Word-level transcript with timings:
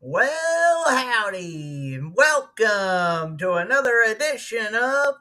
Well, 0.00 0.84
howdy, 0.90 1.98
welcome 2.14 3.36
to 3.38 3.54
another 3.54 4.00
edition 4.02 4.72
of 4.76 5.16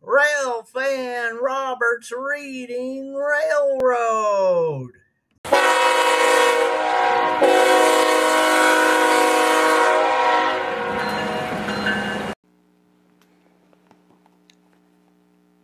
Railfan 0.00 1.40
Robert's 1.42 2.12
Reading 2.12 3.16
Railroad. 3.16 4.92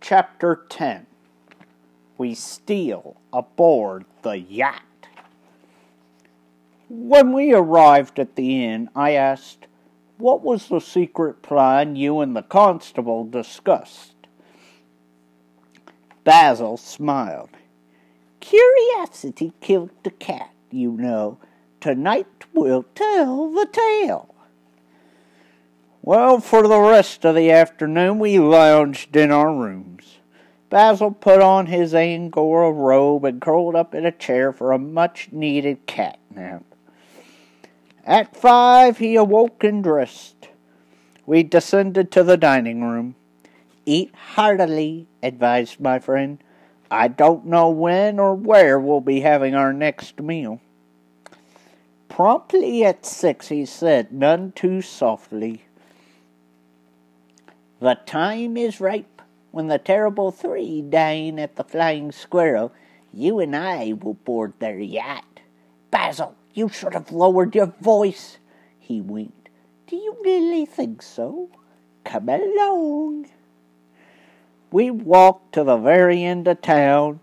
Chapter 0.00 0.66
10 0.68 1.06
We 2.18 2.34
Steal 2.34 3.16
Aboard 3.32 4.06
the 4.22 4.40
Yacht. 4.40 4.82
When 6.98 7.34
we 7.34 7.52
arrived 7.52 8.18
at 8.18 8.36
the 8.36 8.64
inn, 8.64 8.88
I 8.96 9.12
asked, 9.12 9.66
What 10.16 10.42
was 10.42 10.68
the 10.68 10.80
secret 10.80 11.42
plan 11.42 11.94
you 11.94 12.20
and 12.20 12.34
the 12.34 12.42
constable 12.42 13.24
discussed? 13.26 14.14
Basil 16.24 16.78
smiled. 16.78 17.50
Curiosity 18.40 19.52
killed 19.60 19.90
the 20.04 20.10
cat, 20.10 20.50
you 20.70 20.92
know. 20.92 21.38
Tonight 21.80 22.44
we'll 22.54 22.86
tell 22.94 23.52
the 23.52 23.66
tale. 23.66 24.34
Well, 26.00 26.40
for 26.40 26.66
the 26.66 26.80
rest 26.80 27.26
of 27.26 27.34
the 27.34 27.50
afternoon, 27.50 28.18
we 28.18 28.38
lounged 28.38 29.14
in 29.14 29.30
our 29.30 29.54
rooms. 29.54 30.16
Basil 30.70 31.10
put 31.10 31.42
on 31.42 31.66
his 31.66 31.94
Angora 31.94 32.72
robe 32.72 33.26
and 33.26 33.40
curled 33.40 33.76
up 33.76 33.94
in 33.94 34.06
a 34.06 34.12
chair 34.12 34.50
for 34.50 34.72
a 34.72 34.78
much 34.78 35.28
needed 35.30 35.86
cat 35.86 36.18
nap. 36.34 36.64
At 38.06 38.36
five, 38.36 38.98
he 38.98 39.16
awoke 39.16 39.64
and 39.64 39.82
dressed. 39.82 40.48
We 41.26 41.42
descended 41.42 42.12
to 42.12 42.22
the 42.22 42.36
dining 42.36 42.82
room. 42.82 43.16
Eat 43.84 44.14
heartily, 44.14 45.08
advised 45.24 45.80
my 45.80 45.98
friend. 45.98 46.38
I 46.88 47.08
don't 47.08 47.46
know 47.46 47.68
when 47.68 48.20
or 48.20 48.36
where 48.36 48.78
we'll 48.78 49.00
be 49.00 49.20
having 49.20 49.56
our 49.56 49.72
next 49.72 50.20
meal. 50.20 50.60
Promptly 52.08 52.84
at 52.84 53.04
six, 53.04 53.48
he 53.48 53.66
said, 53.66 54.12
none 54.12 54.52
too 54.52 54.82
softly. 54.82 55.64
The 57.80 57.98
time 58.06 58.56
is 58.56 58.80
ripe 58.80 59.20
when 59.50 59.66
the 59.66 59.78
terrible 59.78 60.30
three 60.30 60.80
dine 60.80 61.40
at 61.40 61.56
the 61.56 61.64
Flying 61.64 62.12
Squirrel. 62.12 62.72
You 63.12 63.40
and 63.40 63.56
I 63.56 63.94
will 64.00 64.14
board 64.14 64.52
their 64.60 64.78
yacht. 64.78 65.40
Basil, 65.90 66.36
you 66.56 66.70
should 66.70 66.94
have 66.94 67.12
lowered 67.12 67.54
your 67.54 67.74
voice. 67.80 68.38
He 68.78 69.02
winked. 69.02 69.50
Do 69.86 69.94
you 69.94 70.16
really 70.24 70.64
think 70.64 71.02
so? 71.02 71.50
Come 72.02 72.30
along. 72.30 73.26
We 74.72 74.90
walked 74.90 75.52
to 75.52 75.64
the 75.64 75.76
very 75.76 76.24
end 76.24 76.48
of 76.48 76.62
town 76.62 77.20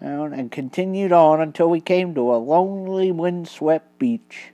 and 0.00 0.50
continued 0.50 1.12
on 1.12 1.40
until 1.42 1.68
we 1.68 1.80
came 1.80 2.14
to 2.14 2.34
a 2.34 2.36
lonely, 2.36 3.12
windswept 3.12 3.98
beach. 3.98 4.52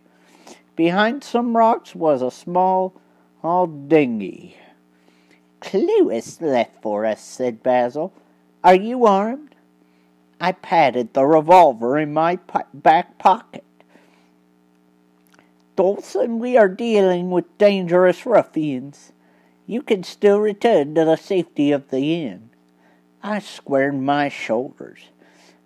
Behind 0.74 1.22
some 1.22 1.56
rocks 1.56 1.94
was 1.94 2.20
a 2.20 2.32
small, 2.32 2.94
old 3.44 3.88
dinghy. 3.88 4.56
Clue 5.60 6.10
left 6.40 6.82
for 6.82 7.06
us, 7.06 7.22
said 7.22 7.62
Basil. 7.62 8.12
Are 8.64 8.74
you 8.74 9.06
armed? 9.06 9.54
I 10.40 10.52
patted 10.52 11.14
the 11.14 11.24
revolver 11.24 11.96
in 11.96 12.12
my 12.12 12.38
back 12.74 13.18
pocket. 13.18 13.64
Dawson, 15.78 16.40
we 16.40 16.56
are 16.56 16.66
dealing 16.68 17.30
with 17.30 17.56
dangerous 17.56 18.26
ruffians. 18.26 19.12
You 19.64 19.80
can 19.80 20.02
still 20.02 20.40
return 20.40 20.96
to 20.96 21.04
the 21.04 21.14
safety 21.14 21.70
of 21.70 21.90
the 21.90 22.24
inn. 22.24 22.50
I 23.22 23.38
squared 23.38 23.94
my 23.94 24.28
shoulders. 24.28 25.02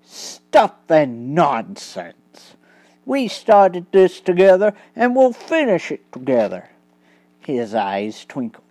Stuff 0.04 0.74
and 0.90 1.34
nonsense. 1.34 2.56
We 3.06 3.26
started 3.26 3.86
this 3.90 4.20
together 4.20 4.74
and 4.94 5.16
we'll 5.16 5.32
finish 5.32 5.90
it 5.90 6.12
together. 6.12 6.68
His 7.40 7.74
eyes 7.74 8.26
twinkled 8.26 8.66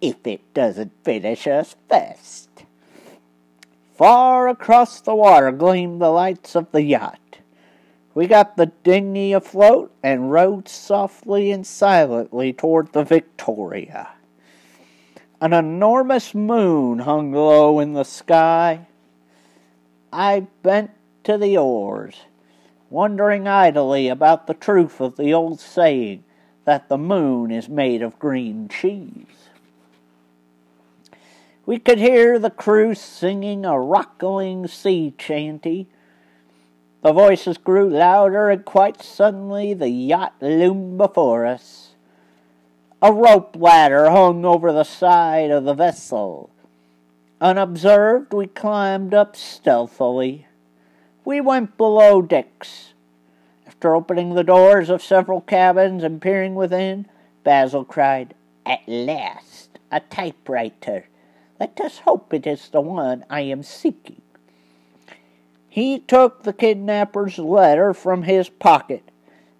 if 0.00 0.24
it 0.24 0.54
doesn't 0.54 0.92
finish 1.02 1.48
us 1.48 1.74
first. 1.90 2.50
Far 3.96 4.46
across 4.46 5.00
the 5.00 5.16
water 5.16 5.50
gleamed 5.50 6.00
the 6.00 6.10
lights 6.10 6.54
of 6.54 6.70
the 6.70 6.84
yacht. 6.84 7.27
We 8.18 8.26
got 8.26 8.56
the 8.56 8.72
dinghy 8.82 9.32
afloat 9.32 9.94
and 10.02 10.32
rowed 10.32 10.68
softly 10.68 11.52
and 11.52 11.64
silently 11.64 12.52
toward 12.52 12.92
the 12.92 13.04
Victoria. 13.04 14.08
An 15.40 15.52
enormous 15.52 16.34
moon 16.34 16.98
hung 16.98 17.30
low 17.30 17.78
in 17.78 17.92
the 17.92 18.02
sky. 18.02 18.88
I 20.12 20.48
bent 20.64 20.90
to 21.22 21.38
the 21.38 21.58
oars, 21.58 22.22
wondering 22.90 23.46
idly 23.46 24.08
about 24.08 24.48
the 24.48 24.54
truth 24.54 25.00
of 25.00 25.16
the 25.16 25.32
old 25.32 25.60
saying 25.60 26.24
that 26.64 26.88
the 26.88 26.98
moon 26.98 27.52
is 27.52 27.68
made 27.68 28.02
of 28.02 28.18
green 28.18 28.68
cheese. 28.68 29.48
We 31.64 31.78
could 31.78 32.00
hear 32.00 32.40
the 32.40 32.50
crew 32.50 32.96
singing 32.96 33.64
a 33.64 33.78
rockling 33.78 34.66
sea 34.66 35.14
chanty. 35.16 35.86
The 37.08 37.14
voices 37.14 37.56
grew 37.56 37.88
louder, 37.88 38.50
and 38.50 38.62
quite 38.66 39.02
suddenly 39.02 39.72
the 39.72 39.88
yacht 39.88 40.34
loomed 40.42 40.98
before 40.98 41.46
us. 41.46 41.94
A 43.00 43.10
rope 43.10 43.56
ladder 43.58 44.10
hung 44.10 44.44
over 44.44 44.74
the 44.74 44.84
side 44.84 45.50
of 45.50 45.64
the 45.64 45.72
vessel. 45.72 46.50
Unobserved, 47.40 48.34
we 48.34 48.46
climbed 48.46 49.14
up 49.14 49.36
stealthily. 49.36 50.48
We 51.24 51.40
went 51.40 51.78
below 51.78 52.20
decks. 52.20 52.92
After 53.66 53.94
opening 53.94 54.34
the 54.34 54.44
doors 54.44 54.90
of 54.90 55.02
several 55.02 55.40
cabins 55.40 56.04
and 56.04 56.20
peering 56.20 56.56
within, 56.56 57.06
Basil 57.42 57.86
cried, 57.86 58.34
At 58.66 58.86
last, 58.86 59.78
a 59.90 60.00
typewriter. 60.00 61.06
Let 61.58 61.80
us 61.80 62.00
hope 62.00 62.34
it 62.34 62.46
is 62.46 62.68
the 62.68 62.82
one 62.82 63.24
I 63.30 63.40
am 63.40 63.62
seeking. 63.62 64.20
He 65.78 66.00
took 66.00 66.42
the 66.42 66.52
kidnapper's 66.52 67.38
letter 67.38 67.94
from 67.94 68.24
his 68.24 68.48
pocket 68.48 69.12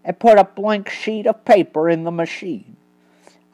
and 0.02 0.18
put 0.18 0.36
a 0.36 0.42
blank 0.42 0.88
sheet 0.88 1.28
of 1.28 1.44
paper 1.44 1.88
in 1.88 2.02
the 2.02 2.10
machine. 2.10 2.74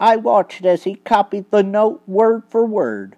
I 0.00 0.16
watched 0.16 0.64
as 0.64 0.84
he 0.84 0.94
copied 0.94 1.50
the 1.50 1.62
note 1.62 2.00
word 2.06 2.44
for 2.48 2.64
word. 2.64 3.16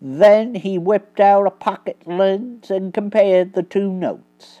Then 0.00 0.54
he 0.54 0.78
whipped 0.78 1.18
out 1.18 1.48
a 1.48 1.50
pocket 1.50 2.06
lens 2.06 2.70
and 2.70 2.94
compared 2.94 3.54
the 3.54 3.64
two 3.64 3.90
notes. 3.90 4.60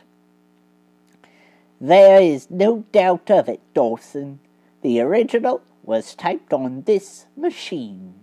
There 1.80 2.20
is 2.20 2.50
no 2.50 2.86
doubt 2.90 3.30
of 3.30 3.48
it, 3.48 3.60
Dawson. 3.72 4.40
The 4.82 5.00
original 5.00 5.62
was 5.84 6.16
typed 6.16 6.52
on 6.52 6.82
this 6.82 7.26
machine. 7.36 8.14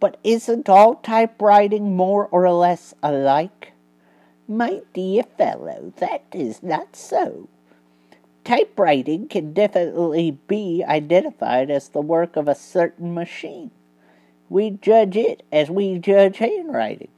But 0.00 0.18
isn't 0.24 0.68
all 0.68 0.96
typewriting 0.96 1.94
more 1.94 2.26
or 2.26 2.50
less 2.50 2.92
alike? 3.04 3.71
My 4.48 4.80
dear 4.92 5.22
fellow, 5.22 5.92
that 5.98 6.24
is 6.32 6.62
not 6.62 6.96
so. 6.96 7.48
Typewriting 8.44 9.28
can 9.28 9.52
definitely 9.52 10.32
be 10.48 10.84
identified 10.86 11.70
as 11.70 11.88
the 11.88 12.00
work 12.00 12.34
of 12.34 12.48
a 12.48 12.54
certain 12.54 13.14
machine. 13.14 13.70
We 14.48 14.70
judge 14.70 15.16
it 15.16 15.44
as 15.52 15.70
we 15.70 15.98
judge 15.98 16.38
handwriting. 16.38 17.12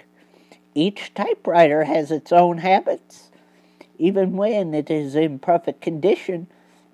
Each 0.74 1.14
typewriter 1.14 1.84
has 1.84 2.10
its 2.10 2.30
own 2.30 2.58
habits, 2.58 3.30
even 3.98 4.36
when 4.36 4.74
it 4.74 4.90
is 4.90 5.14
in 5.14 5.38
perfect 5.38 5.80
condition, 5.80 6.48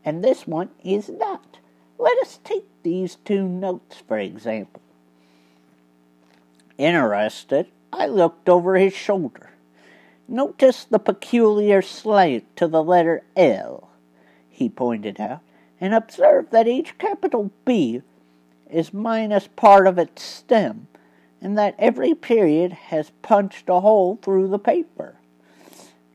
and 0.05 0.23
this 0.23 0.47
one 0.47 0.71
is 0.85 1.09
not. 1.09 1.59
Let 1.99 2.17
us 2.19 2.39
take 2.45 2.67
these 2.83 3.17
two 3.25 3.49
notes, 3.49 3.97
for 4.07 4.19
example. 4.19 4.81
Interested, 6.79 7.67
I 7.93 8.07
looked 8.07 8.49
over 8.49 8.77
his 8.77 8.95
shoulder. 8.95 9.50
Notice 10.33 10.85
the 10.85 11.01
peculiar 11.01 11.83
slant 11.83 12.45
to 12.55 12.69
the 12.69 12.85
letter 12.85 13.25
L, 13.35 13.91
he 14.49 14.69
pointed 14.69 15.21
out, 15.21 15.41
and 15.81 15.93
observe 15.93 16.51
that 16.51 16.69
each 16.69 16.97
capital 16.99 17.51
B 17.65 18.03
is 18.71 18.95
minus 18.95 19.49
part 19.49 19.89
of 19.89 19.99
its 19.99 20.23
stem, 20.23 20.87
and 21.41 21.59
that 21.59 21.75
every 21.81 22.15
period 22.15 22.71
has 22.71 23.11
punched 23.23 23.69
a 23.69 23.81
hole 23.81 24.21
through 24.23 24.47
the 24.47 24.59
paper. 24.61 25.17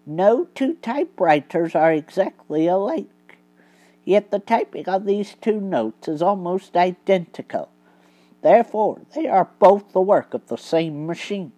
No 0.06 0.46
two 0.56 0.76
typewriters 0.76 1.76
are 1.76 1.92
exactly 1.92 2.68
alike, 2.68 3.38
yet 4.06 4.32
the 4.32 4.40
typing 4.40 4.88
of 4.88 5.04
these 5.04 5.36
two 5.42 5.60
notes 5.60 6.08
is 6.08 6.22
almost 6.22 6.78
identical. 6.78 7.68
Therefore, 8.42 9.02
they 9.14 9.28
are 9.28 9.50
both 9.60 9.92
the 9.92 10.00
work 10.00 10.34
of 10.34 10.48
the 10.48 10.56
same 10.56 11.06
machine. 11.06 11.52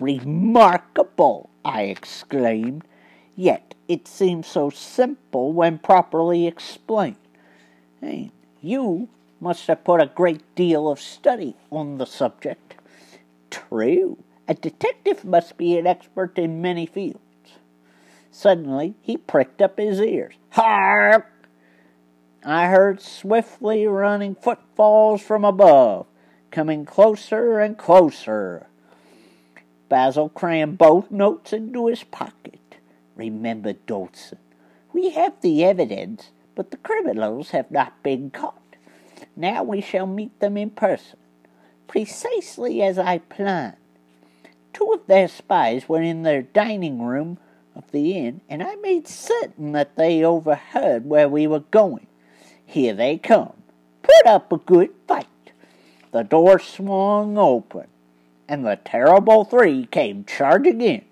Remarkable! 0.00 1.50
I 1.64 1.82
exclaimed. 1.82 2.84
Yet 3.36 3.74
it 3.88 4.06
seems 4.06 4.46
so 4.46 4.70
simple 4.70 5.52
when 5.52 5.78
properly 5.78 6.46
explained. 6.46 7.16
You 8.60 9.08
must 9.40 9.66
have 9.66 9.84
put 9.84 10.00
a 10.00 10.06
great 10.06 10.54
deal 10.54 10.88
of 10.88 11.00
study 11.00 11.56
on 11.70 11.98
the 11.98 12.06
subject. 12.06 12.76
True, 13.50 14.18
a 14.48 14.54
detective 14.54 15.24
must 15.24 15.56
be 15.56 15.78
an 15.78 15.86
expert 15.86 16.38
in 16.38 16.62
many 16.62 16.86
fields. 16.86 17.18
Suddenly 18.30 18.94
he 19.00 19.16
pricked 19.16 19.62
up 19.62 19.78
his 19.78 20.00
ears. 20.00 20.34
Hark! 20.50 21.30
I 22.44 22.66
heard 22.66 23.00
swiftly 23.00 23.86
running 23.86 24.34
footfalls 24.34 25.22
from 25.22 25.44
above, 25.44 26.06
coming 26.50 26.84
closer 26.84 27.58
and 27.58 27.78
closer. 27.78 28.66
Basil 29.88 30.28
crammed 30.28 30.78
both 30.78 31.10
notes 31.10 31.52
into 31.52 31.86
his 31.86 32.04
pocket. 32.04 32.76
Remember, 33.16 33.72
Dawson, 33.72 34.38
we 34.92 35.10
have 35.10 35.40
the 35.40 35.64
evidence, 35.64 36.30
but 36.54 36.70
the 36.70 36.76
criminals 36.78 37.50
have 37.50 37.70
not 37.70 38.02
been 38.02 38.30
caught. 38.30 38.60
Now 39.36 39.62
we 39.62 39.80
shall 39.80 40.06
meet 40.06 40.38
them 40.40 40.56
in 40.56 40.70
person, 40.70 41.18
precisely 41.86 42.82
as 42.82 42.98
I 42.98 43.18
planned. 43.18 43.76
Two 44.72 44.92
of 44.92 45.06
their 45.06 45.28
spies 45.28 45.88
were 45.88 46.02
in 46.02 46.22
their 46.22 46.42
dining 46.42 47.02
room 47.02 47.38
of 47.76 47.90
the 47.90 48.12
inn, 48.16 48.40
and 48.48 48.62
I 48.62 48.76
made 48.76 49.06
certain 49.06 49.72
that 49.72 49.96
they 49.96 50.24
overheard 50.24 51.06
where 51.06 51.28
we 51.28 51.46
were 51.46 51.60
going. 51.60 52.06
Here 52.64 52.94
they 52.94 53.18
come. 53.18 53.54
Put 54.02 54.26
up 54.26 54.52
a 54.52 54.58
good 54.58 54.90
fight. 55.06 55.26
The 56.12 56.22
door 56.22 56.58
swung 56.58 57.38
open, 57.38 57.86
and 58.48 58.64
the 58.64 58.78
terrible 58.84 59.44
three 59.44 59.86
came 59.86 60.24
charging 60.24 60.80
in, 60.80 61.04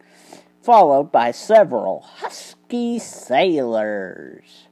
followed 0.62 1.10
by 1.12 1.30
several 1.30 2.00
husky 2.00 2.98
sailors. 2.98 4.68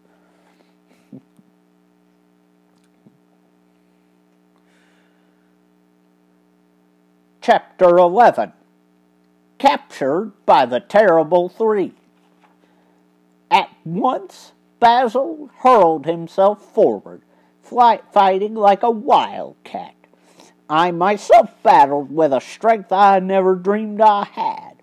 Chapter 7.41 7.97
11 7.97 8.53
Captured 9.59 10.33
by 10.47 10.65
the 10.65 10.81
Terrible 10.81 11.49
Three. 11.49 11.93
At 13.51 13.71
once, 13.85 14.53
Basil 14.79 15.51
hurled 15.59 16.07
himself 16.07 16.62
forward, 16.62 17.23
fighting 17.62 18.55
like 18.55 18.83
a 18.83 18.91
wildcat. 18.91 20.00
I 20.73 20.93
myself 20.93 21.51
battled 21.65 22.13
with 22.13 22.33
a 22.33 22.41
strength 22.41 22.93
I 22.93 23.19
never 23.19 23.57
dreamed 23.57 24.01
I 24.01 24.23
had, 24.23 24.75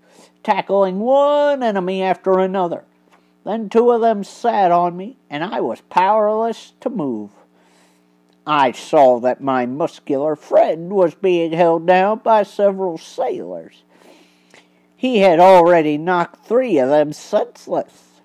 tackling 0.43 0.99
one 0.99 1.63
enemy 1.63 2.03
after 2.03 2.39
another. 2.39 2.83
Then 3.45 3.69
two 3.69 3.91
of 3.91 4.01
them 4.01 4.25
sat 4.25 4.69
on 4.69 4.97
me, 4.97 5.15
and 5.29 5.45
I 5.45 5.61
was 5.61 5.79
powerless 5.89 6.73
to 6.81 6.89
move. 6.89 7.31
I 8.45 8.73
saw 8.73 9.21
that 9.21 9.39
my 9.39 9.65
muscular 9.65 10.35
friend 10.35 10.91
was 10.91 11.15
being 11.15 11.53
held 11.53 11.87
down 11.87 12.19
by 12.19 12.43
several 12.43 12.97
sailors. 12.97 13.83
He 14.93 15.19
had 15.19 15.39
already 15.39 15.97
knocked 15.97 16.45
three 16.45 16.79
of 16.79 16.89
them 16.89 17.13
senseless, 17.13 18.19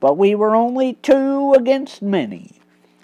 but 0.00 0.16
we 0.16 0.34
were 0.34 0.56
only 0.56 0.94
two 0.94 1.52
against 1.52 2.00
many, 2.00 2.58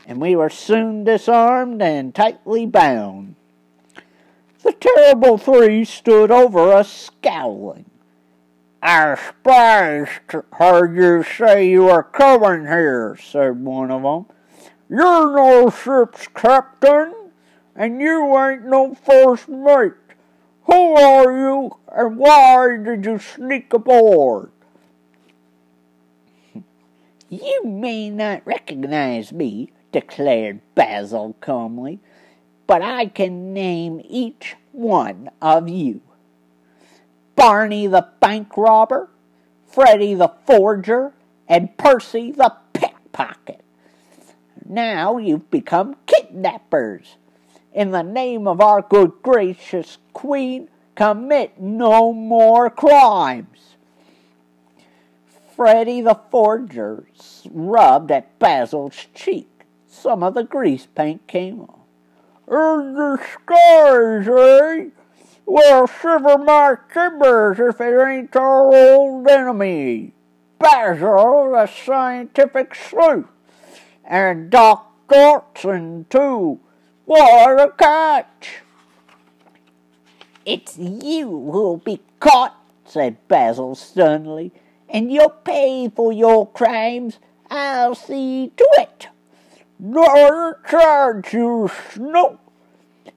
and 0.06 0.18
we 0.18 0.34
were 0.34 0.48
soon 0.48 1.04
disarmed 1.04 1.82
and 1.82 2.14
tightly 2.14 2.64
bound. 2.64 3.34
The 4.62 4.72
terrible 4.72 5.38
three 5.38 5.84
stood 5.84 6.30
over 6.30 6.72
us 6.72 6.92
scowling. 6.92 7.86
Our 8.80 9.16
spies 9.16 10.08
heard 10.52 10.96
you 10.96 11.24
say 11.24 11.68
you 11.68 11.84
were 11.84 12.04
coming 12.04 12.66
here, 12.66 13.16
said 13.20 13.64
one 13.64 13.90
of 13.90 14.02
them. 14.02 14.26
You're 14.88 15.34
no 15.34 15.70
ship's 15.70 16.28
captain, 16.28 17.12
and 17.74 18.00
you 18.00 18.38
ain't 18.38 18.64
no 18.66 18.94
first 18.94 19.48
mate. 19.48 19.92
Who 20.64 20.94
are 20.94 21.32
you, 21.32 21.76
and 21.88 22.16
why 22.18 22.76
did 22.76 23.04
you 23.04 23.18
sneak 23.18 23.72
aboard? 23.72 24.50
You 27.28 27.62
may 27.64 28.10
not 28.10 28.46
recognize 28.46 29.32
me, 29.32 29.72
declared 29.90 30.60
Basil 30.74 31.34
calmly, 31.40 31.98
but 32.72 32.80
I 32.80 33.04
can 33.04 33.52
name 33.52 34.00
each 34.08 34.56
one 34.72 35.28
of 35.42 35.68
you. 35.68 36.00
Barney 37.36 37.86
the 37.86 38.08
bank 38.18 38.56
robber, 38.56 39.10
Freddie 39.66 40.14
the 40.14 40.32
forger, 40.46 41.12
and 41.46 41.76
Percy 41.76 42.32
the 42.32 42.54
pickpocket. 42.72 43.62
Now 44.64 45.18
you've 45.18 45.50
become 45.50 45.96
kidnappers. 46.06 47.16
In 47.74 47.90
the 47.90 48.02
name 48.02 48.48
of 48.48 48.62
our 48.62 48.80
good 48.80 49.12
gracious 49.22 49.98
queen, 50.14 50.70
commit 50.94 51.60
no 51.60 52.14
more 52.14 52.70
crimes. 52.70 53.76
Freddie 55.54 56.00
the 56.00 56.18
forger 56.30 57.04
rubbed 57.50 58.10
at 58.10 58.38
Basil's 58.38 59.08
cheek. 59.14 59.66
Some 59.86 60.22
of 60.22 60.32
the 60.32 60.44
grease 60.44 60.86
paint 60.86 61.26
came 61.26 61.60
off. 61.60 61.81
In 62.48 62.94
the 62.94 63.18
skies, 63.32 64.28
eh? 64.28 64.90
Well, 65.46 65.86
shiver 65.86 66.38
my 66.38 66.76
timbers 66.92 67.58
if 67.60 67.80
it 67.80 68.00
ain't 68.00 68.34
our 68.36 68.74
old 68.74 69.28
enemy, 69.28 70.12
Basil 70.58 71.50
the 71.52 71.66
scientific 71.66 72.74
sleuth, 72.74 73.26
and 74.04 74.50
Doc 74.50 74.92
Dawson, 75.08 76.06
too. 76.08 76.60
What 77.04 77.60
a 77.60 77.70
catch! 77.76 78.62
It's 80.44 80.76
you 80.78 81.28
who'll 81.28 81.76
be 81.76 82.00
caught, 82.18 82.56
said 82.84 83.16
Basil 83.28 83.74
sternly, 83.74 84.52
and 84.88 85.12
you'll 85.12 85.30
pay 85.30 85.88
for 85.88 86.12
your 86.12 86.46
crimes. 86.48 87.18
I'll 87.50 87.94
see 87.94 88.52
to 88.56 88.68
it. 88.78 89.08
Not 89.84 90.16
a 90.16 90.54
chance, 90.70 91.32
you 91.32 91.68
snoop! 91.92 92.38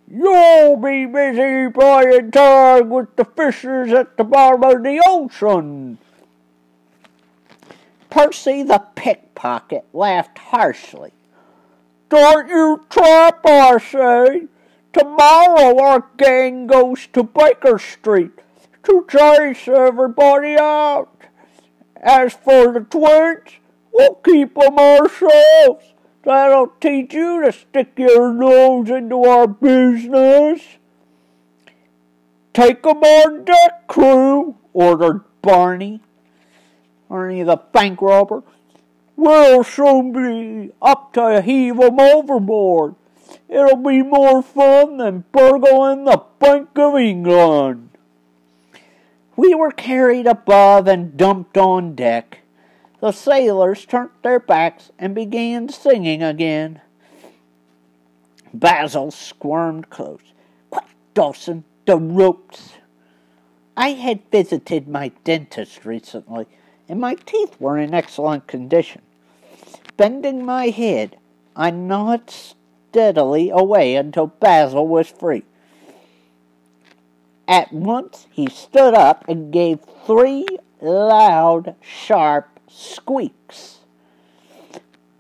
You'll 0.08 0.78
be 0.78 1.06
busy 1.06 1.72
playing 1.72 2.32
tag 2.32 2.88
with 2.88 3.16
the 3.16 3.26
fishes 3.26 3.94
at 3.94 4.18
the 4.18 4.24
bottom 4.24 4.64
of 4.64 4.82
the 4.82 5.00
ocean. 5.06 6.00
Percy 8.10 8.64
the 8.64 8.80
pickpocket 8.96 9.86
laughed 9.94 10.40
harshly. 10.40 11.12
Don't 12.10 12.50
you 12.50 12.84
trap, 12.90 13.46
I 13.46 13.78
say. 13.78 14.48
Tomorrow 14.92 15.80
our 15.80 16.08
gang 16.18 16.66
goes 16.66 17.06
to 17.14 17.22
Baker 17.22 17.78
Street 17.78 18.40
to 18.86 19.06
chase 19.08 19.68
everybody 19.68 20.56
out. 20.56 21.12
As 21.98 22.34
for 22.34 22.72
the 22.72 22.80
twins, 22.80 23.52
we'll 23.94 24.16
keep 24.16 24.58
'em 24.58 24.80
ourselves. 24.80 25.94
That'll 26.26 26.74
teach 26.82 27.14
you 27.14 27.44
to 27.44 27.52
stick 27.52 27.94
your 27.98 28.34
nose 28.34 28.90
into 28.90 29.24
our 29.26 29.46
business. 29.46 30.62
Take 32.52 32.86
'em 32.86 33.04
on 33.04 33.46
deck, 33.46 33.88
crew, 33.88 34.56
ordered 34.74 35.22
Barney. 35.44 36.02
Barney 37.10 37.44
the 37.44 37.58
bank 37.58 38.02
robber. 38.02 38.42
We'll 39.16 39.64
soon 39.64 40.12
be 40.14 40.72
up 40.82 41.14
to 41.14 41.42
heave 41.42 41.80
'em 41.80 42.00
overboard. 42.00 42.96
It'll 43.48 43.78
be 43.78 44.02
more 44.02 44.42
fun 44.42 44.98
than 44.98 45.26
burgling 45.32 46.06
the 46.06 46.24
Bank 46.40 46.70
of 46.76 46.96
England. 46.96 47.90
We 49.36 49.54
were 49.54 49.72
carried 49.72 50.26
above 50.26 50.88
and 50.88 51.16
dumped 51.16 51.58
on 51.58 51.94
deck. 51.94 52.40
The 53.06 53.12
sailors 53.12 53.86
turned 53.86 54.10
their 54.24 54.40
backs 54.40 54.90
and 54.98 55.14
began 55.14 55.70
singing 55.70 56.24
again. 56.24 56.82
Basil 58.52 59.12
squirmed 59.12 59.92
close. 59.92 60.34
Quick, 60.72 60.88
Dawson, 61.14 61.66
the 61.86 61.98
ropes. 61.98 62.72
I 63.78 63.90
had 63.90 64.32
visited 64.32 64.88
my 64.88 65.12
dentist 65.24 65.86
recently, 65.86 66.48
and 66.90 67.00
my 67.00 67.14
teeth 67.14 67.56
were 67.60 67.78
in 67.78 67.94
excellent 67.94 68.48
condition. 68.48 69.04
Bending 69.98 70.44
my 70.44 70.70
head, 70.70 71.18
I 71.56 71.70
gnawed 71.70 72.32
steadily 72.32 73.52
away 73.52 73.96
until 73.98 74.26
Basil 74.26 74.88
was 74.88 75.10
free. 75.10 75.44
At 77.48 77.72
once 77.72 78.26
he 78.32 78.48
stood 78.48 78.96
up 78.96 79.26
and 79.28 79.54
gave 79.54 79.82
three 80.08 80.48
loud, 80.82 81.76
sharp 81.82 82.55
squeaks. 82.76 83.80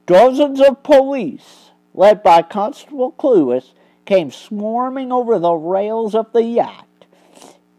Dozens 0.06 0.60
of 0.60 0.84
police, 0.84 1.72
led 1.94 2.22
by 2.22 2.42
Constable 2.42 3.14
Cluis, 3.14 3.72
came 4.06 4.30
swarming 4.30 5.12
over 5.12 5.40
the 5.40 5.54
rails 5.54 6.14
of 6.14 6.32
the 6.32 6.44
yacht. 6.44 7.06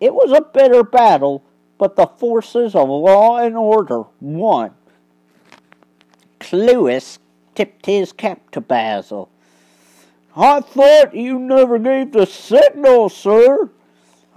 It 0.00 0.14
was 0.14 0.32
a 0.32 0.40
bitter 0.40 0.82
battle, 0.82 1.44
but 1.78 1.96
the 1.96 2.06
forces 2.06 2.74
of 2.74 2.88
law 2.88 3.38
and 3.38 3.56
order 3.56 4.04
won. 4.20 4.72
Cluess 6.40 7.18
tipped 7.54 7.86
his 7.86 8.12
cap 8.12 8.50
to 8.52 8.60
Basil. 8.60 9.28
I 10.34 10.60
thought 10.60 11.14
you 11.14 11.38
never 11.38 11.78
gave 11.78 12.12
the 12.12 12.26
signal, 12.26 13.08
sir. 13.08 13.70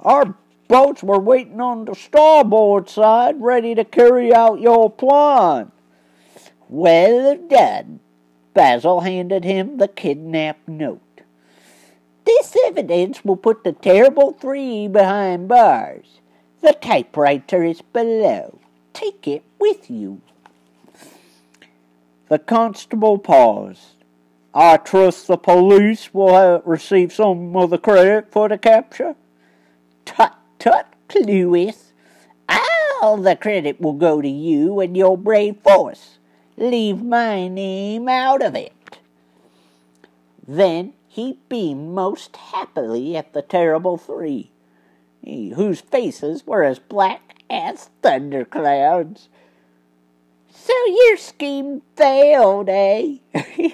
Our 0.01 0.35
boats 0.69 1.03
were 1.03 1.19
waiting 1.19 1.59
on 1.59 1.83
the 1.83 1.95
starboard 1.95 2.87
side, 2.87 3.41
ready 3.41 3.75
to 3.75 3.83
carry 3.83 4.33
out 4.33 4.61
your 4.61 4.89
plan. 4.89 5.73
Well 6.69 7.35
done. 7.35 7.99
Basil 8.53 9.01
handed 9.01 9.43
him 9.43 9.77
the 9.77 9.89
kidnapped 9.89 10.67
note. 10.69 11.01
This 12.23 12.55
evidence 12.65 13.25
will 13.25 13.35
put 13.35 13.63
the 13.63 13.73
terrible 13.73 14.31
three 14.31 14.87
behind 14.87 15.47
bars. 15.47 16.19
The 16.61 16.73
typewriter 16.73 17.63
is 17.63 17.81
below. 17.81 18.59
Take 18.93 19.27
it 19.27 19.43
with 19.59 19.89
you. 19.89 20.21
The 22.27 22.37
constable 22.37 23.17
paused. 23.17 23.95
I 24.53 24.77
trust 24.77 25.27
the 25.27 25.37
police 25.37 26.13
will 26.13 26.35
have 26.35 26.61
receive 26.65 27.13
some 27.13 27.55
of 27.55 27.71
the 27.71 27.77
credit 27.77 28.31
for 28.31 28.49
the 28.49 28.57
capture. 28.57 29.15
Tut 30.05 30.35
tut, 30.59 30.93
Cluess. 31.07 31.93
All 33.01 33.17
the 33.17 33.35
credit 33.35 33.79
will 33.79 33.93
go 33.93 34.21
to 34.21 34.27
you 34.27 34.79
and 34.81 34.95
your 34.95 35.17
brave 35.17 35.57
force. 35.63 36.17
Leave 36.57 37.01
my 37.01 37.47
name 37.47 38.09
out 38.09 38.43
of 38.43 38.55
it. 38.55 38.99
Then 40.45 40.93
he 41.07 41.39
beamed 41.47 41.93
most 41.93 42.35
happily 42.35 43.15
at 43.15 43.33
the 43.33 43.41
terrible 43.41 43.97
three, 43.97 44.51
whose 45.23 45.79
faces 45.79 46.45
were 46.45 46.63
as 46.63 46.79
black 46.79 47.35
as 47.49 47.89
thunderclouds. 48.01 49.29
So 50.51 50.73
your 50.87 51.17
scheme 51.17 51.81
failed, 51.95 52.67
eh? 52.69 53.17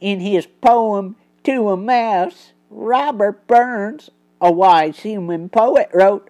In 0.00 0.20
his 0.20 0.46
poem 0.46 1.16
To 1.44 1.70
a 1.70 1.76
Mouse, 1.76 2.52
Robert 2.68 3.46
Burns, 3.46 4.10
a 4.42 4.50
wise 4.50 4.98
human 4.98 5.48
poet, 5.48 5.88
wrote, 5.94 6.28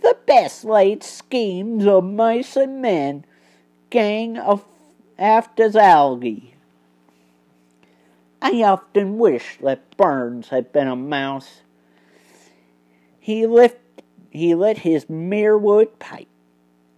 The 0.00 0.16
best 0.26 0.64
laid 0.64 1.04
schemes 1.04 1.86
of 1.86 2.04
mice 2.04 2.56
and 2.56 2.80
men 2.80 3.26
gang 3.90 4.38
of 4.38 4.64
after 5.18 5.78
agley. 5.78 6.54
I 8.40 8.62
often 8.62 9.18
wish 9.18 9.58
that 9.62 9.96
Burns 9.96 10.48
had 10.48 10.72
been 10.72 10.88
a 10.88 10.96
mouse. 10.96 11.60
He 13.20 13.46
lit, 13.46 13.78
he 14.30 14.54
lit 14.54 14.78
his 14.78 15.04
Merewood 15.04 15.98
pipe. 15.98 16.26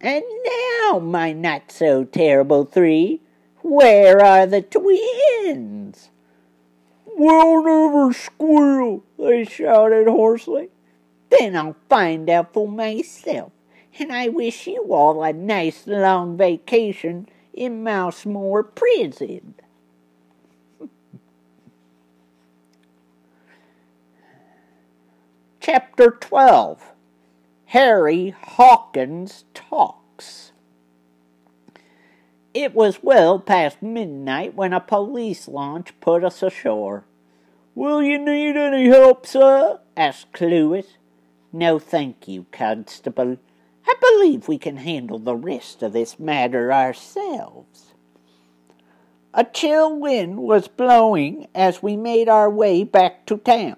And 0.01 0.23
now, 0.45 1.01
my 1.01 1.33
not 1.33 1.73
so 1.73 2.05
terrible 2.05 2.65
three, 2.65 3.21
where 3.63 4.25
are 4.25 4.47
the 4.47 4.63
twins? 4.63 6.11
We'll 7.17 7.63
never 7.63 8.13
squeal, 8.13 9.03
they 9.25 9.45
shouted 9.45 10.09
hoarsely. 10.09 10.69
Then 11.31 11.57
I'll 11.57 11.77
find 11.89 12.31
out 12.31 12.53
for 12.53 12.69
myself 12.69 13.53
and 13.99 14.13
I 14.13 14.29
wish 14.29 14.67
you 14.67 14.93
all 14.93 15.23
a 15.23 15.33
nice 15.33 15.87
long 15.87 16.37
vacation 16.37 17.29
in 17.53 17.83
Mousemore 17.85 18.65
Prison. 18.65 19.55
Chapter 25.61 26.11
12 26.11 26.93
Harry 27.67 28.35
Hawkins 28.41 29.45
Talks 29.55 30.51
It 32.53 32.75
was 32.75 33.03
well 33.03 33.39
past 33.39 33.81
midnight 33.81 34.55
when 34.55 34.73
a 34.73 34.81
police 34.81 35.47
launch 35.49 35.93
put 36.01 36.25
us 36.25 36.43
ashore. 36.43 37.05
Will 37.75 38.03
you 38.03 38.19
need 38.19 38.57
any 38.57 38.87
help, 38.87 39.27
sir? 39.27 39.81
asked 39.97 40.33
Cluess. 40.33 40.87
No, 41.53 41.81
thank 41.81 42.29
you, 42.29 42.47
Constable. 42.53 43.39
I 43.87 43.95
believe 44.01 44.47
we 44.47 44.59
can 44.59 44.77
handle 44.77 45.19
the 45.19 45.35
rest 45.35 45.83
of 45.83 45.93
this 45.93 46.19
matter 46.21 46.73
ourselves. 46.73 47.95
A 49.33 49.43
chill 49.43 49.99
wind 49.99 50.39
was 50.39 50.69
blowing 50.69 51.49
as 51.53 51.83
we 51.83 51.97
made 51.97 52.29
our 52.29 52.49
way 52.49 52.85
back 52.85 53.27
to 53.27 53.39
town. 53.39 53.77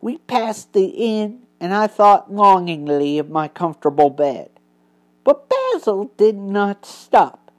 We 0.00 0.18
passed 0.18 0.72
the 0.72 0.86
inn, 0.86 1.42
and 1.58 1.74
I 1.74 1.88
thought 1.88 2.32
longingly 2.32 3.18
of 3.18 3.28
my 3.28 3.48
comfortable 3.48 4.10
bed. 4.10 4.50
But 5.24 5.48
Basil 5.48 6.12
did 6.16 6.36
not 6.36 6.86
stop. 6.86 7.50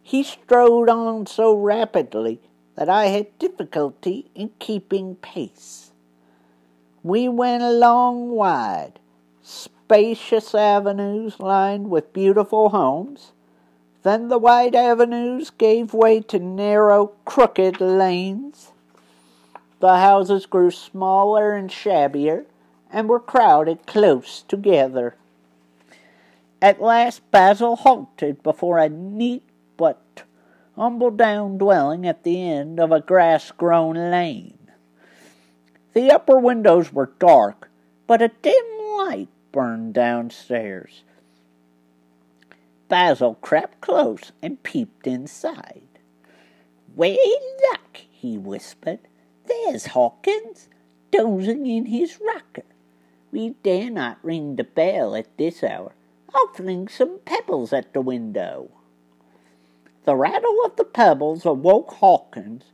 He 0.00 0.22
strode 0.22 0.88
on 0.88 1.26
so 1.26 1.52
rapidly 1.52 2.40
that 2.80 2.88
I 2.88 3.08
had 3.08 3.38
difficulty 3.38 4.30
in 4.34 4.52
keeping 4.58 5.16
pace. 5.16 5.90
We 7.02 7.28
went 7.28 7.62
along 7.62 8.30
wide, 8.30 8.98
spacious 9.42 10.54
avenues 10.54 11.38
lined 11.38 11.90
with 11.90 12.14
beautiful 12.14 12.70
homes. 12.70 13.32
Then 14.02 14.28
the 14.28 14.38
wide 14.38 14.74
avenues 14.74 15.50
gave 15.50 15.92
way 15.92 16.22
to 16.22 16.38
narrow, 16.38 17.08
crooked 17.26 17.82
lanes. 17.82 18.72
The 19.80 19.98
houses 19.98 20.46
grew 20.46 20.70
smaller 20.70 21.52
and 21.52 21.70
shabbier 21.70 22.46
and 22.90 23.10
were 23.10 23.20
crowded 23.20 23.84
close 23.84 24.40
together. 24.40 25.16
At 26.62 26.80
last 26.80 27.30
Basil 27.30 27.76
halted 27.76 28.42
before 28.42 28.78
a 28.78 28.88
neat 28.88 29.42
humble 30.80 31.10
down 31.10 31.58
dwelling 31.58 32.06
at 32.06 32.22
the 32.22 32.42
end 32.42 32.80
of 32.80 32.90
a 32.90 33.02
grass 33.02 33.50
grown 33.50 33.94
lane. 34.10 34.56
The 35.92 36.10
upper 36.10 36.38
windows 36.38 36.90
were 36.90 37.12
dark, 37.18 37.70
but 38.06 38.22
a 38.22 38.28
dim 38.40 38.64
light 38.96 39.28
burned 39.52 39.92
downstairs. 39.92 41.02
Basil 42.88 43.34
crept 43.42 43.82
close 43.82 44.32
and 44.40 44.62
peeped 44.62 45.06
inside. 45.06 45.82
Way 46.96 47.18
luck, 47.70 47.98
he 48.10 48.38
whispered. 48.38 49.00
There's 49.44 49.88
Hawkins, 49.88 50.70
dozing 51.10 51.66
in 51.66 51.86
his 51.86 52.18
rocker. 52.26 52.64
We 53.30 53.50
dare 53.62 53.90
not 53.90 54.16
ring 54.22 54.56
the 54.56 54.64
bell 54.64 55.14
at 55.14 55.36
this 55.36 55.62
hour. 55.62 55.92
I'll 56.34 56.54
fling 56.54 56.88
some 56.88 57.18
pebbles 57.26 57.74
at 57.74 57.92
the 57.92 58.00
window. 58.00 58.70
The 60.04 60.16
rattle 60.16 60.64
of 60.64 60.76
the 60.76 60.84
pebbles 60.84 61.44
awoke 61.44 61.90
Hawkins, 61.92 62.64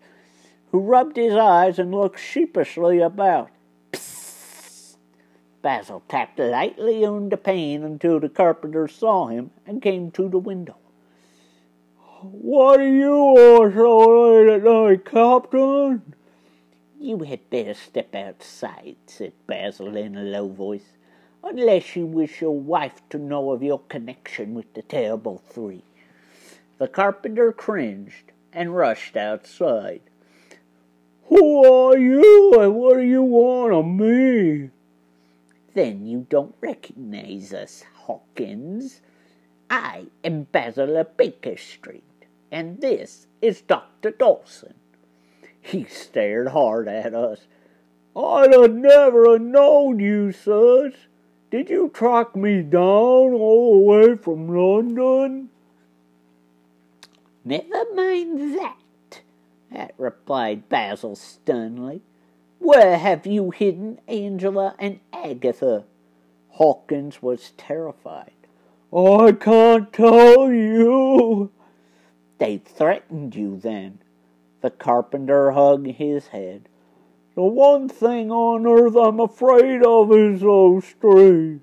who 0.71 0.79
rubbed 0.79 1.17
his 1.17 1.35
eyes 1.35 1.79
and 1.79 1.93
looked 1.93 2.21
sheepishly 2.21 3.01
about. 3.01 3.51
Psst! 3.93 4.97
Basil 5.61 6.03
tapped 6.09 6.39
lightly 6.39 7.05
on 7.05 7.29
the 7.29 7.37
pane 7.37 7.83
until 7.83 8.21
the 8.21 8.29
carpenter 8.29 8.87
saw 8.87 9.27
him 9.27 9.51
and 9.67 9.83
came 9.83 10.13
to 10.13 10.29
the 10.29 10.39
window. 10.39 10.77
What 12.23 12.81
are 12.81 12.89
you 12.89 13.13
all 13.13 13.73
so 13.73 13.99
late 13.99 14.49
at 14.49 14.63
night, 14.63 15.05
Captain? 15.05 16.15
You 16.99 17.19
had 17.25 17.51
better 17.51 17.75
step 17.75 18.15
outside, 18.15 18.97
said 19.07 19.33
Basil 19.47 19.97
in 19.97 20.17
a 20.17 20.23
low 20.23 20.49
voice, 20.49 20.97
unless 21.43 21.97
you 21.97 22.07
wish 22.07 22.41
your 22.41 22.59
wife 22.59 23.01
to 23.11 23.19
know 23.19 23.51
of 23.51 23.63
your 23.63 23.81
connection 23.81 24.55
with 24.55 24.73
the 24.75 24.83
terrible 24.83 25.39
three. 25.39 25.83
The 26.79 26.89
carpenter 26.89 27.53
cringed 27.53 28.33
and 28.53 28.77
rushed 28.77 29.17
outside. 29.17 30.03
Who 31.25 31.65
are 31.65 31.97
you 31.97 32.61
and 32.61 32.75
what 32.75 32.99
do 32.99 33.03
you 33.03 33.23
want 33.23 33.73
of 33.73 33.87
me? 33.87 34.71
Then 35.75 36.07
you 36.07 36.27
don't 36.29 36.55
recognize 36.61 37.55
us, 37.55 37.85
Hawkins. 37.95 39.01
I 39.71 40.07
am 40.23 40.45
Basil 40.45 40.97
of 40.97 41.17
Baker 41.17 41.57
Street, 41.57 42.27
and 42.53 42.81
this 42.81 43.27
is 43.41 43.63
Dr. 43.63 44.11
Dawson. 44.11 44.75
He 45.61 45.85
stared 45.85 46.49
hard 46.49 46.89
at 46.89 47.15
us. 47.15 47.47
I'd 48.15 48.53
have 48.53 48.75
never 48.75 49.33
have 49.33 49.41
known 49.41 49.99
you, 49.99 50.31
sirs. 50.31 50.95
Did 51.51 51.71
you 51.71 51.91
track 51.93 52.37
me 52.37 52.63
down 52.63 53.33
all 53.33 53.73
the 53.73 53.87
way 53.87 54.15
from 54.17 54.49
London? 54.49 55.51
Never 57.49 57.85
mind 57.95 58.59
that, 58.59 59.21
that 59.71 59.95
replied 59.99 60.69
Basil 60.69 61.15
sternly. 61.15 62.03
Where 62.59 62.99
have 62.99 63.25
you 63.25 63.53
hidden 63.53 64.01
Angela 64.09 64.75
and 64.81 64.99
Agatha? 65.13 65.85
Hawkins 66.49 67.23
was 67.23 67.53
terrified. 67.57 68.33
I 68.93 69.31
can't 69.31 69.93
tell 69.93 70.51
you. 70.51 71.53
They 72.39 72.59
threatened 72.59 73.37
you 73.37 73.57
then. 73.57 74.01
The 74.61 74.71
carpenter 74.71 75.53
hung 75.53 75.85
his 75.85 76.27
head. 76.29 76.69
The 77.37 77.45
one 77.45 77.89
thing 77.89 78.33
on 78.33 78.67
earth 78.67 78.97
I'm 78.97 79.21
afraid 79.21 79.85
of 79.85 80.11
is 80.11 80.41
those 80.41 80.85
three. 81.01 81.61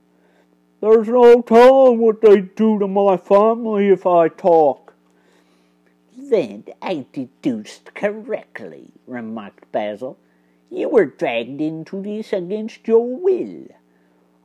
There's 0.80 1.10
no 1.10 1.42
telling 1.42 2.00
what 2.00 2.22
they'd 2.22 2.56
do 2.56 2.80
to 2.80 2.88
my 2.88 3.18
family 3.18 3.90
if 3.90 4.08
I 4.08 4.30
talk. 4.30 4.83
Then 6.16 6.66
I 6.82 7.08
deduced 7.12 7.94
correctly, 7.96 8.92
remarked 9.08 9.72
Basil. 9.72 10.18
You 10.70 10.90
were 10.90 11.06
dragged 11.06 11.60
into 11.60 12.02
this 12.02 12.32
against 12.34 12.88
your 12.88 13.06
will. 13.06 13.68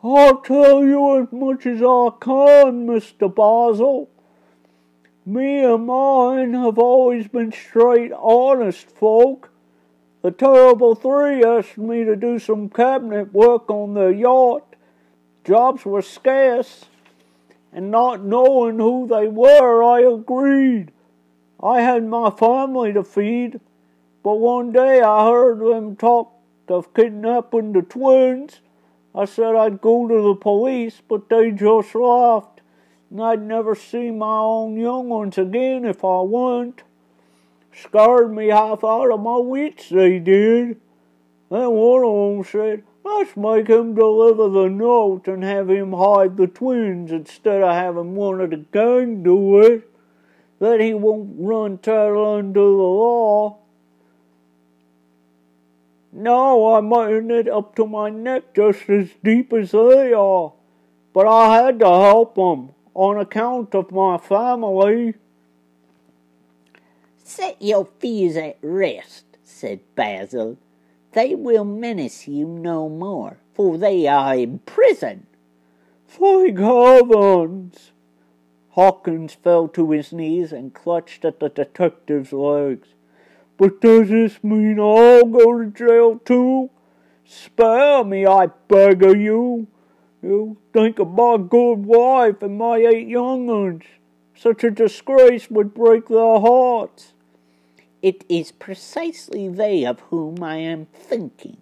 I'll 0.02 0.40
tell 0.40 0.84
you 0.84 1.22
as 1.22 1.32
much 1.32 1.66
as 1.66 1.82
I 1.82 2.08
can, 2.20 2.86
Mr. 2.86 3.34
Basil. 3.34 4.08
Me 5.26 5.62
and 5.62 5.86
mine 5.86 6.54
have 6.54 6.78
always 6.78 7.28
been 7.28 7.52
straight, 7.52 8.12
honest 8.12 8.90
folk. 8.90 9.50
The 10.22 10.30
Terrible 10.30 10.94
Three 10.94 11.44
asked 11.44 11.76
me 11.76 12.04
to 12.04 12.16
do 12.16 12.38
some 12.38 12.70
cabinet 12.70 13.34
work 13.34 13.68
on 13.68 13.92
their 13.92 14.10
yacht. 14.10 14.74
Jobs 15.44 15.84
were 15.84 16.02
scarce, 16.02 16.86
and 17.72 17.90
not 17.90 18.24
knowing 18.24 18.78
who 18.78 19.06
they 19.06 19.28
were, 19.28 19.82
I 19.82 20.00
agreed. 20.00 20.92
I 21.62 21.80
had 21.80 22.04
my 22.04 22.30
family 22.30 22.92
to 22.92 23.02
feed, 23.02 23.60
but 24.22 24.36
one 24.36 24.72
day 24.72 25.00
I 25.00 25.28
heard 25.28 25.60
them 25.60 25.96
talk 25.96 26.32
of 26.68 26.94
kidnapping 26.94 27.72
the 27.72 27.82
twins. 27.82 28.60
I 29.14 29.24
said 29.24 29.56
I'd 29.56 29.80
go 29.80 30.06
to 30.06 30.22
the 30.22 30.34
police, 30.34 31.02
but 31.08 31.28
they 31.28 31.50
just 31.50 31.94
laughed, 31.94 32.60
and 33.10 33.20
I'd 33.22 33.42
never 33.42 33.74
see 33.74 34.10
my 34.10 34.38
own 34.38 34.76
young 34.76 35.08
ones 35.08 35.38
again 35.38 35.84
if 35.84 36.04
I 36.04 36.20
went. 36.20 36.82
Scared 37.72 38.32
me 38.32 38.48
half 38.48 38.84
out 38.84 39.10
of 39.10 39.20
my 39.20 39.38
wits, 39.38 39.88
they 39.88 40.18
did. 40.18 40.80
Then 41.50 41.70
one 41.70 42.04
of 42.04 42.36
them 42.36 42.44
said, 42.44 42.84
Let's 43.04 43.36
make 43.36 43.68
him 43.68 43.94
deliver 43.94 44.48
the 44.48 44.68
note 44.68 45.26
and 45.28 45.42
have 45.42 45.70
him 45.70 45.92
hide 45.92 46.36
the 46.36 46.46
twins 46.46 47.10
instead 47.10 47.62
of 47.62 47.72
having 47.72 48.14
one 48.14 48.40
of 48.40 48.50
the 48.50 48.58
gang 48.58 49.22
do 49.22 49.60
it. 49.60 49.90
Then 50.58 50.80
he 50.80 50.94
won't 50.94 51.36
run 51.38 51.78
tattle 51.78 52.34
under 52.34 52.60
the 52.60 52.66
law. 52.66 53.58
No, 56.12 56.74
I'm 56.74 56.92
in 56.92 57.30
it 57.30 57.48
up 57.48 57.76
to 57.76 57.86
my 57.86 58.10
neck 58.10 58.54
just 58.54 58.88
as 58.88 59.10
deep 59.22 59.52
as 59.52 59.70
they 59.70 60.12
are. 60.12 60.52
But 61.12 61.26
I 61.26 61.62
had 61.62 61.78
to 61.80 61.86
help 61.86 62.36
help 62.36 62.38
'em 62.38 62.70
on 62.94 63.18
account 63.18 63.74
of 63.74 63.92
my 63.92 64.18
family. 64.18 65.14
Set 67.22 67.60
your 67.60 67.84
fears 67.98 68.36
at 68.36 68.56
rest, 68.62 69.24
said 69.44 69.80
Basil. 69.94 70.56
They 71.12 71.34
will 71.34 71.64
menace 71.64 72.26
you 72.26 72.46
no 72.46 72.88
more, 72.88 73.38
for 73.54 73.78
they 73.78 74.06
are 74.06 74.34
in 74.34 74.58
prison. 74.60 75.26
Thank 76.06 76.58
heavens! 76.58 77.92
Hawkins 78.78 79.34
fell 79.34 79.66
to 79.66 79.90
his 79.90 80.12
knees 80.12 80.52
and 80.52 80.72
clutched 80.72 81.24
at 81.24 81.40
the 81.40 81.48
detective's 81.48 82.32
legs. 82.32 82.86
But 83.56 83.80
does 83.80 84.08
this 84.08 84.44
mean 84.44 84.78
I'll 84.78 85.24
go 85.24 85.60
to 85.60 85.66
jail 85.68 86.20
too? 86.24 86.70
Spare 87.24 88.04
me, 88.04 88.24
I 88.24 88.46
beg 88.68 89.02
of 89.02 89.20
you. 89.20 89.66
You 90.22 90.58
think 90.72 91.00
of 91.00 91.10
my 91.10 91.38
good 91.38 91.86
wife 91.86 92.40
and 92.40 92.56
my 92.56 92.76
eight 92.76 93.08
young 93.08 93.50
uns. 93.50 93.82
Such 94.36 94.62
a 94.62 94.70
disgrace 94.70 95.50
would 95.50 95.74
break 95.74 96.06
their 96.06 96.38
hearts. 96.38 97.14
It 98.00 98.24
is 98.28 98.52
precisely 98.52 99.48
they 99.48 99.84
of 99.84 99.98
whom 100.10 100.40
I 100.40 100.58
am 100.58 100.86
thinking. 100.94 101.56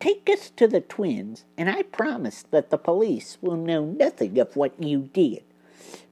Take 0.00 0.28
us 0.28 0.50
to 0.50 0.68
the 0.68 0.82
twins, 0.82 1.46
and 1.56 1.70
I 1.70 1.80
promise 1.80 2.44
that 2.50 2.68
the 2.68 2.76
police 2.76 3.38
will 3.40 3.56
know 3.56 3.86
nothing 3.86 4.38
of 4.38 4.54
what 4.54 4.82
you 4.82 5.08
did. 5.14 5.44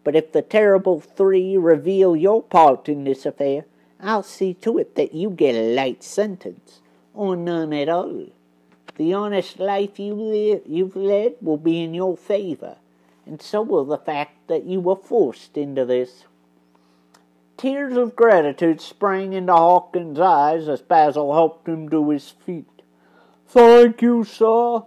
But 0.04 0.16
if 0.16 0.32
the 0.32 0.42
terrible 0.42 1.00
three 1.00 1.56
reveal 1.56 2.16
your 2.16 2.42
part 2.42 2.88
in 2.88 3.04
this 3.04 3.24
affair, 3.24 3.64
I'll 4.00 4.22
see 4.22 4.54
to 4.54 4.78
it 4.78 4.96
that 4.96 5.14
you 5.14 5.30
get 5.30 5.54
a 5.54 5.74
light 5.74 6.02
sentence, 6.02 6.80
or 7.14 7.36
none 7.36 7.72
at 7.72 7.88
all. 7.88 8.26
The 8.96 9.14
honest 9.14 9.58
life 9.58 9.98
you 9.98 10.14
live, 10.14 10.62
you've 10.66 10.96
led 10.96 11.36
will 11.40 11.56
be 11.56 11.82
in 11.82 11.94
your 11.94 12.16
favor, 12.16 12.76
and 13.24 13.40
so 13.40 13.62
will 13.62 13.84
the 13.84 13.98
fact 13.98 14.48
that 14.48 14.64
you 14.64 14.80
were 14.80 14.96
forced 14.96 15.56
into 15.56 15.84
this. 15.84 16.24
Tears 17.56 17.96
of 17.96 18.16
gratitude 18.16 18.80
sprang 18.80 19.32
into 19.34 19.52
Hawkins' 19.52 20.18
eyes 20.18 20.68
as 20.68 20.82
Basil 20.82 21.32
helped 21.32 21.68
him 21.68 21.88
to 21.90 22.10
his 22.10 22.30
feet. 22.30 22.82
Thank 23.46 24.02
you, 24.02 24.24
sir. 24.24 24.82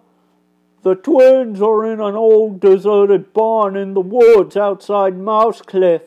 The 0.86 0.93
twins 0.93 1.63
are 1.63 1.84
in 1.84 2.00
an 2.00 2.13
old 2.13 2.60
deserted 2.60 3.34
barn 3.34 3.76
in 3.76 3.95
the 3.95 4.02
woods 4.02 4.56
outside 4.56 5.17
Mouse 5.17 5.63
Cliff. 5.63 6.04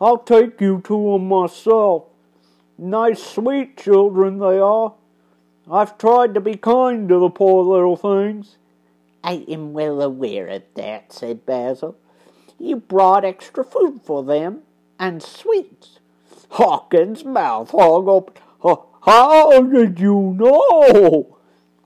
I'll 0.00 0.18
take 0.18 0.60
you 0.60 0.80
to 0.84 1.14
'em 1.14 1.26
myself. 1.26 2.04
Nice, 2.78 3.20
sweet 3.20 3.76
children 3.76 4.38
they 4.38 4.60
are. 4.60 4.92
I've 5.68 5.98
tried 5.98 6.32
to 6.34 6.40
be 6.40 6.54
kind 6.54 7.08
to 7.08 7.18
the 7.18 7.28
poor 7.28 7.64
little 7.64 7.96
things. 7.96 8.56
I 9.24 9.44
am 9.48 9.72
well 9.72 10.00
aware 10.00 10.46
of 10.46 10.62
that, 10.74 11.12
said 11.12 11.44
Basil. 11.44 11.96
You 12.60 12.76
brought 12.76 13.24
extra 13.24 13.64
food 13.64 14.02
for 14.04 14.22
them, 14.22 14.62
and 15.00 15.20
sweets. 15.20 15.98
Hawkins' 16.50 17.24
mouth 17.24 17.72
hung 17.72 18.08
up. 18.08 18.38
How 19.00 19.60
did 19.60 19.98
you 19.98 20.36
know? 20.38 21.36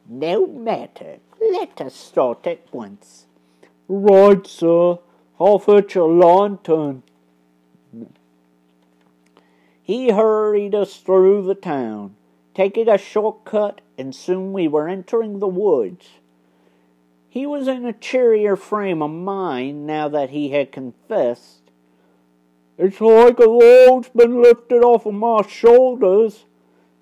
No 0.07 0.47
matter. 0.47 1.21
Let 1.41 1.81
us 1.81 1.95
start 1.95 2.47
at 2.47 2.61
once. 2.73 3.27
Right, 3.89 4.47
sir. 4.47 4.99
I'll 5.39 5.59
fetch 5.59 5.95
a 5.97 6.05
lantern. 6.05 7.03
He 9.83 10.11
hurried 10.11 10.75
us 10.75 10.97
through 10.97 11.43
the 11.43 11.55
town, 11.55 12.17
taking 12.55 12.89
a 12.89 12.99
short 12.99 13.45
cut, 13.45 13.81
and 13.97 14.15
soon 14.15 14.53
we 14.53 14.67
were 14.67 14.89
entering 14.89 15.39
the 15.39 15.47
woods. 15.47 16.09
He 17.29 17.47
was 17.47 17.69
in 17.69 17.85
a 17.85 17.93
cheerier 17.93 18.57
frame 18.57 19.03
of 19.03 19.11
mind 19.11 19.87
now 19.87 20.09
that 20.09 20.31
he 20.31 20.51
had 20.51 20.73
confessed. 20.73 21.61
It's 22.79 23.01
like 23.01 23.39
a 23.39 23.45
load's 23.45 24.09
been 24.09 24.43
lifted 24.43 24.83
off 24.83 25.07
of 25.07 25.15
my 25.15 25.43
shoulders. 25.47 26.47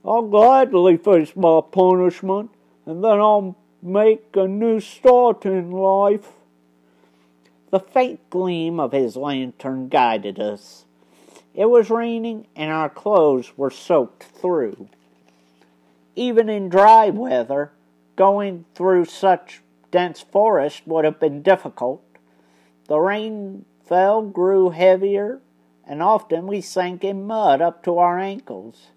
I'll 0.04 0.22
gladly 0.22 0.96
face 0.96 1.34
my 1.34 1.60
punishment, 1.70 2.50
and 2.84 3.02
then 3.02 3.20
I'll 3.20 3.56
make 3.84 4.34
a 4.34 4.48
new 4.48 4.80
start 4.80 5.44
in 5.44 5.70
life. 5.70 6.32
The 7.70 7.78
faint 7.78 8.30
gleam 8.30 8.80
of 8.80 8.92
his 8.92 9.14
lantern 9.14 9.88
guided 9.88 10.40
us. 10.40 10.86
It 11.54 11.66
was 11.66 11.90
raining, 11.90 12.46
and 12.56 12.72
our 12.72 12.88
clothes 12.88 13.52
were 13.58 13.70
soaked 13.70 14.22
through. 14.22 14.88
Even 16.16 16.48
in 16.48 16.70
dry 16.70 17.10
weather, 17.10 17.72
going 18.16 18.64
through 18.74 19.04
such 19.04 19.60
dense 19.90 20.22
forest 20.22 20.82
would 20.86 21.04
have 21.04 21.20
been 21.20 21.42
difficult. 21.42 22.02
The 22.88 22.98
rain 22.98 23.66
fell, 23.84 24.22
grew 24.22 24.70
heavier, 24.70 25.40
and 25.86 26.02
often 26.02 26.46
we 26.46 26.62
sank 26.62 27.04
in 27.04 27.26
mud 27.26 27.60
up 27.60 27.84
to 27.84 27.98
our 27.98 28.18
ankles. 28.18 28.88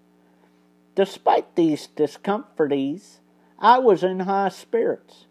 Despite 0.94 1.56
these 1.56 1.88
discomforties, 1.88 3.20
I 3.60 3.78
was 3.78 4.04
in 4.04 4.20
high 4.20 4.50
spirits. 4.50 5.26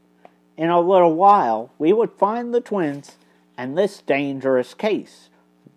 In 0.57 0.69
a 0.69 0.81
little 0.81 1.15
while, 1.15 1.71
we 1.77 1.93
would 1.93 2.11
find 2.11 2.53
the 2.53 2.59
twins, 2.59 3.17
and 3.57 3.77
this 3.77 4.01
dangerous 4.01 4.73
case 4.73 5.29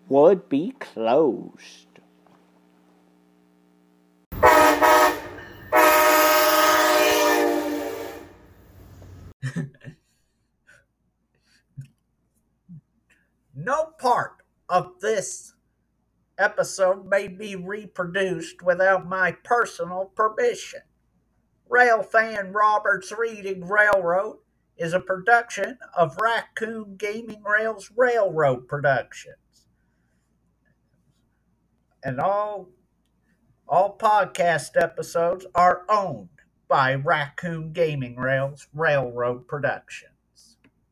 would 0.09 0.49
be 0.49 0.73
closed. 0.77 1.87
no 13.55 13.85
part 13.97 14.43
of 14.67 14.99
this 14.99 15.53
episode 16.37 17.05
may 17.05 17.29
be 17.29 17.55
reproduced 17.55 18.61
without 18.61 19.07
my 19.07 19.31
personal 19.31 20.11
permission. 20.13 20.81
Railfan 21.71 22.53
Roberts 22.53 23.13
Reading 23.17 23.65
Railroad 23.65 24.39
is 24.77 24.93
a 24.93 24.99
production 24.99 25.77
of 25.95 26.17
Raccoon 26.21 26.97
Gaming 26.97 27.41
Rails 27.43 27.89
Railroad 27.95 28.67
Productions. 28.67 29.67
And 32.03 32.19
all 32.19 32.69
all 33.69 33.97
podcast 33.97 34.71
episodes 34.75 35.45
are 35.55 35.83
owned 35.87 36.27
by 36.67 36.95
Raccoon 36.95 37.71
Gaming 37.71 38.17
Rails 38.17 38.67
Railroad 38.73 39.47
Productions. 39.47 40.10